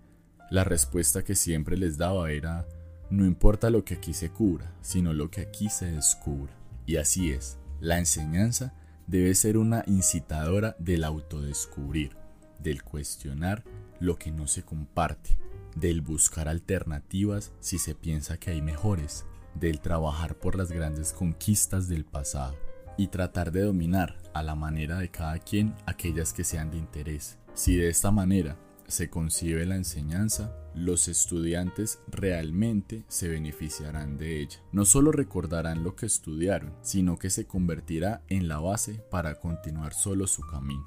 La 0.50 0.64
respuesta 0.64 1.22
que 1.22 1.36
siempre 1.36 1.76
les 1.76 1.96
daba 1.96 2.32
era 2.32 2.66
no 3.10 3.24
importa 3.24 3.70
lo 3.70 3.84
que 3.84 3.94
aquí 3.94 4.12
se 4.12 4.28
cubra, 4.28 4.74
sino 4.80 5.12
lo 5.12 5.30
que 5.30 5.42
aquí 5.42 5.68
se 5.68 5.86
descubra. 5.86 6.52
Y 6.84 6.96
así 6.96 7.30
es, 7.30 7.56
la 7.78 8.00
enseñanza 8.00 8.74
debe 9.06 9.36
ser 9.36 9.56
una 9.56 9.84
incitadora 9.86 10.74
del 10.80 11.04
autodescubrir, 11.04 12.16
del 12.58 12.82
cuestionar 12.82 13.62
lo 14.00 14.18
que 14.18 14.32
no 14.32 14.48
se 14.48 14.64
comparte, 14.64 15.38
del 15.76 16.00
buscar 16.00 16.48
alternativas 16.48 17.52
si 17.60 17.78
se 17.78 17.94
piensa 17.94 18.40
que 18.40 18.50
hay 18.50 18.62
mejores, 18.62 19.26
del 19.54 19.78
trabajar 19.78 20.34
por 20.34 20.56
las 20.56 20.72
grandes 20.72 21.12
conquistas 21.12 21.86
del 21.86 22.04
pasado 22.04 22.56
y 22.98 23.08
tratar 23.08 23.52
de 23.52 23.62
dominar 23.62 24.18
a 24.34 24.42
la 24.42 24.54
manera 24.54 24.98
de 24.98 25.10
cada 25.10 25.38
quien 25.38 25.74
aquellas 25.86 26.34
que 26.34 26.44
sean 26.44 26.70
de 26.70 26.76
interés. 26.76 27.38
Si 27.54 27.76
de 27.76 27.88
esta 27.88 28.10
manera 28.10 28.58
se 28.86 29.08
concibe 29.08 29.64
la 29.64 29.76
enseñanza, 29.76 30.54
los 30.74 31.08
estudiantes 31.08 32.00
realmente 32.08 33.04
se 33.08 33.28
beneficiarán 33.28 34.18
de 34.18 34.40
ella. 34.40 34.58
No 34.72 34.84
solo 34.84 35.12
recordarán 35.12 35.84
lo 35.84 35.94
que 35.96 36.06
estudiaron, 36.06 36.74
sino 36.82 37.18
que 37.18 37.30
se 37.30 37.46
convertirá 37.46 38.22
en 38.28 38.48
la 38.48 38.58
base 38.58 38.94
para 39.10 39.38
continuar 39.38 39.94
solo 39.94 40.26
su 40.26 40.42
camino. 40.42 40.84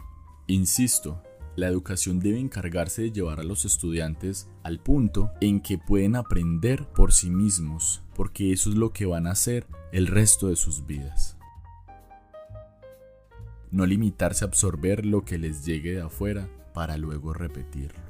Insisto, 0.47 1.23
la 1.55 1.67
educación 1.67 2.19
debe 2.19 2.39
encargarse 2.39 3.03
de 3.03 3.11
llevar 3.11 3.39
a 3.39 3.43
los 3.43 3.65
estudiantes 3.65 4.49
al 4.63 4.79
punto 4.79 5.31
en 5.41 5.61
que 5.61 5.77
pueden 5.77 6.15
aprender 6.15 6.87
por 6.87 7.11
sí 7.13 7.29
mismos, 7.29 8.01
porque 8.15 8.51
eso 8.51 8.69
es 8.69 8.75
lo 8.75 8.93
que 8.93 9.05
van 9.05 9.27
a 9.27 9.31
hacer 9.31 9.67
el 9.91 10.07
resto 10.07 10.47
de 10.47 10.55
sus 10.55 10.85
vidas. 10.85 11.37
No 13.71 13.85
limitarse 13.85 14.43
a 14.43 14.49
absorber 14.49 15.05
lo 15.05 15.23
que 15.23 15.37
les 15.37 15.65
llegue 15.65 15.93
de 15.93 16.01
afuera 16.01 16.49
para 16.73 16.97
luego 16.97 17.33
repetirlo. 17.33 18.00